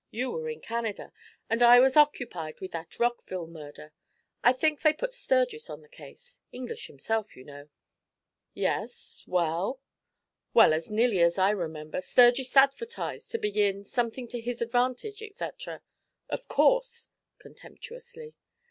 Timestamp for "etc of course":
15.21-17.09